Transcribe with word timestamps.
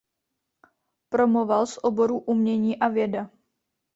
Promoval 1.09 1.65
z 1.65 1.79
oborů 1.83 2.19
umění 2.19 2.79
a 2.79 2.87
věda. 2.87 3.29